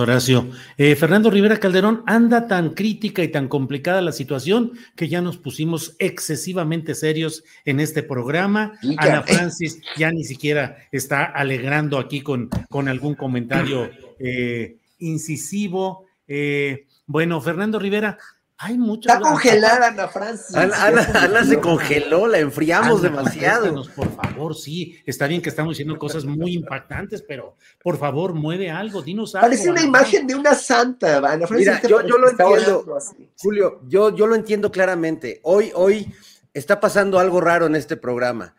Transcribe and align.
Horacio. 0.00 0.48
Eh, 0.76 0.94
Fernando 0.94 1.28
Rivera 1.28 1.58
Calderón, 1.58 2.04
anda 2.06 2.46
tan 2.46 2.70
crítica 2.70 3.24
y 3.24 3.32
tan 3.32 3.48
complicada 3.48 4.00
la 4.00 4.12
situación 4.12 4.74
que 4.94 5.08
ya 5.08 5.20
nos 5.20 5.38
pusimos 5.38 5.96
excesivamente 5.98 6.94
serios 6.94 7.42
en 7.64 7.80
este 7.80 8.04
programa. 8.04 8.78
Ana 8.96 9.24
Francis 9.24 9.80
ya 9.96 10.12
ni 10.12 10.22
siquiera 10.22 10.76
está 10.92 11.24
alegrando 11.24 11.98
aquí 11.98 12.20
con, 12.20 12.48
con 12.68 12.86
algún 12.86 13.16
comentario 13.16 13.90
eh, 14.20 14.76
incisivo. 15.00 16.06
Eh, 16.28 16.86
bueno, 17.06 17.40
Fernando 17.40 17.80
Rivera, 17.80 18.18
hay 18.60 18.76
mucho. 18.76 19.08
Está 19.08 19.20
congelada 19.20 19.86
Ana 19.86 20.08
Francis. 20.08 20.54
Ana, 20.54 21.44
se 21.44 21.60
congeló, 21.60 22.26
la 22.26 22.38
enfriamos 22.38 23.02
demasiado. 23.02 23.84
Por 23.94 24.12
favor, 24.16 24.56
sí. 24.56 25.00
Está 25.06 25.28
bien 25.28 25.40
que 25.40 25.48
estamos 25.48 25.74
diciendo 25.74 25.96
cosas 25.96 26.24
muy 26.24 26.54
impactantes, 26.54 27.22
pero 27.22 27.56
por 27.80 27.96
favor, 27.98 28.34
mueve 28.34 28.68
algo, 28.68 29.00
dinos 29.00 29.36
algo. 29.36 29.46
Parece 29.46 29.70
una 29.70 29.82
imagen 29.82 30.26
de 30.26 30.34
una 30.34 30.54
santa, 30.54 31.18
Ana 31.18 31.46
Francis. 31.46 31.68
Mira, 31.68 31.82
yo, 31.82 32.04
yo 32.04 32.18
lo 32.18 32.30
entiendo, 32.30 32.98
Julio, 33.36 33.80
yo, 33.86 34.14
yo 34.14 34.26
lo 34.26 34.34
entiendo 34.34 34.72
claramente. 34.72 35.40
Hoy, 35.44 35.70
hoy 35.76 36.12
está 36.52 36.80
pasando 36.80 37.20
algo 37.20 37.40
raro 37.40 37.66
en 37.66 37.76
este 37.76 37.96
programa. 37.96 38.56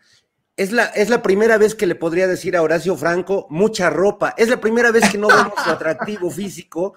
Es 0.60 0.72
la, 0.72 0.84
es 0.88 1.08
la 1.08 1.22
primera 1.22 1.56
vez 1.56 1.74
que 1.74 1.86
le 1.86 1.94
podría 1.94 2.28
decir 2.28 2.54
a 2.54 2.60
Horacio 2.60 2.94
Franco 2.94 3.46
mucha 3.48 3.88
ropa. 3.88 4.34
Es 4.36 4.50
la 4.50 4.60
primera 4.60 4.90
vez 4.90 5.08
que 5.10 5.16
no 5.16 5.28
vemos 5.28 5.54
su 5.64 5.70
atractivo 5.70 6.30
físico 6.30 6.92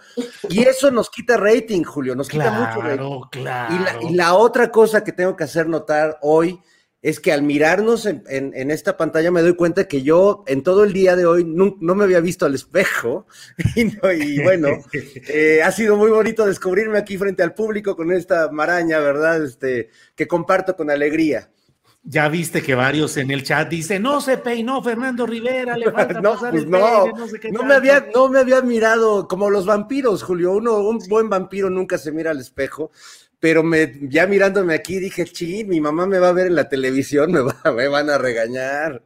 y 0.49 0.63
eso 0.63 0.91
nos 0.91 1.09
quita 1.09 1.37
rating, 1.37 1.81
Julio. 1.83 2.13
Nos 2.13 2.27
quita 2.27 2.51
mucho 2.51 2.81
rating. 2.81 3.21
Claro. 3.31 3.73
Y 3.73 3.79
la, 3.81 3.97
y 4.01 4.15
la 4.15 4.33
otra 4.33 4.69
cosa 4.69 5.05
que 5.05 5.13
tengo 5.13 5.37
que 5.37 5.45
hacer 5.45 5.69
notar 5.69 6.17
hoy 6.21 6.59
es 7.01 7.21
que 7.21 7.31
al 7.31 7.43
mirarnos 7.43 8.05
en, 8.05 8.25
en, 8.27 8.51
en, 8.53 8.69
esta 8.69 8.97
pantalla 8.97 9.31
me 9.31 9.41
doy 9.41 9.55
cuenta 9.55 9.87
que 9.87 10.01
yo 10.01 10.43
en 10.45 10.61
todo 10.61 10.83
el 10.83 10.91
día 10.91 11.15
de 11.15 11.25
hoy 11.25 11.45
no, 11.45 11.77
no 11.79 11.95
me 11.95 12.03
había 12.03 12.19
visto 12.19 12.45
al 12.45 12.55
espejo 12.55 13.27
y, 13.77 13.85
no, 13.85 14.11
y 14.11 14.43
bueno, 14.43 14.67
eh, 15.29 15.61
ha 15.63 15.71
sido 15.71 15.95
muy 15.95 16.11
bonito 16.11 16.45
descubrirme 16.45 16.97
aquí 16.97 17.17
frente 17.17 17.43
al 17.43 17.53
público 17.53 17.95
con 17.95 18.11
esta 18.11 18.51
maraña, 18.51 18.99
¿verdad? 18.99 19.41
Este, 19.41 19.89
que 20.15 20.27
comparto 20.27 20.75
con 20.75 20.91
alegría. 20.91 21.49
Ya 22.05 22.27
viste 22.27 22.61
que 22.61 22.75
varios 22.75 23.15
en 23.15 23.31
el 23.31 23.43
chat 23.43 23.69
dicen, 23.69 24.01
no 24.03 24.19
se 24.19 24.37
peinó 24.37 24.83
Fernando 24.83 25.25
Rivera, 25.25 25.77
le 25.77 25.89
falta 25.89 26.19
no, 26.21 26.33
pasar 26.33 26.51
pues 26.51 26.63
el 26.63 26.69
no, 26.69 27.03
peine, 27.05 27.13
no, 27.17 27.27
sé 27.27 27.39
qué 27.39 27.49
no 27.49 27.59
tanto". 27.59 27.65
me 27.69 27.75
había, 27.75 28.07
no 28.13 28.27
me 28.29 28.39
había 28.39 28.61
mirado 28.61 29.25
como 29.27 29.49
los 29.49 29.65
vampiros, 29.65 30.21
Julio. 30.23 30.51
Uno, 30.51 30.79
un 30.79 30.99
buen 31.07 31.29
vampiro 31.29 31.69
nunca 31.69 31.97
se 31.97 32.11
mira 32.11 32.31
al 32.31 32.39
espejo, 32.41 32.91
pero 33.39 33.63
me, 33.63 33.99
ya 34.09 34.27
mirándome 34.27 34.73
aquí 34.73 34.99
dije, 34.99 35.25
sí, 35.25 35.63
mi 35.63 35.79
mamá 35.79 36.05
me 36.05 36.19
va 36.19 36.29
a 36.29 36.33
ver 36.33 36.47
en 36.47 36.55
la 36.55 36.67
televisión, 36.67 37.31
me, 37.33 37.39
va, 37.41 37.71
me 37.71 37.87
van 37.87 38.09
a 38.09 38.17
regañar. 38.17 39.01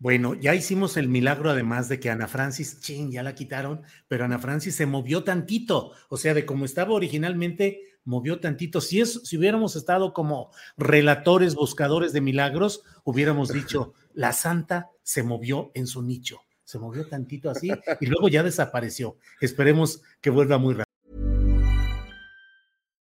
Bueno, 0.00 0.32
ya 0.32 0.54
hicimos 0.54 0.96
el 0.96 1.08
milagro 1.08 1.50
además 1.50 1.90
de 1.90 2.00
que 2.00 2.08
Ana 2.08 2.26
Francis, 2.26 2.80
chin, 2.80 3.12
ya 3.12 3.22
la 3.22 3.34
quitaron, 3.34 3.82
pero 4.08 4.24
Ana 4.24 4.38
Francis 4.38 4.74
se 4.74 4.86
movió 4.86 5.24
tantito, 5.24 5.92
o 6.08 6.16
sea, 6.16 6.32
de 6.32 6.46
como 6.46 6.64
estaba 6.64 6.94
originalmente, 6.94 7.82
movió 8.04 8.40
tantito. 8.40 8.80
Si, 8.80 9.02
es, 9.02 9.20
si 9.24 9.36
hubiéramos 9.36 9.76
estado 9.76 10.14
como 10.14 10.52
relatores, 10.78 11.54
buscadores 11.54 12.14
de 12.14 12.22
milagros, 12.22 12.82
hubiéramos 13.04 13.48
dicho, 13.52 13.92
la 14.14 14.32
santa 14.32 14.88
se 15.02 15.22
movió 15.22 15.70
en 15.74 15.86
su 15.86 16.00
nicho, 16.00 16.40
se 16.64 16.78
movió 16.78 17.06
tantito 17.06 17.50
así 17.50 17.70
y 18.00 18.06
luego 18.06 18.28
ya 18.28 18.42
desapareció. 18.42 19.18
Esperemos 19.42 20.00
que 20.22 20.30
vuelva 20.30 20.56
muy 20.56 20.72
rápido. 20.72 20.86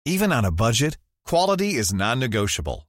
Even 0.06 0.32
on 0.32 0.44
a 0.44 0.50
budget, 0.50 0.98
quality 1.24 1.78
is 1.78 1.94
non-negotiable. 1.94 2.89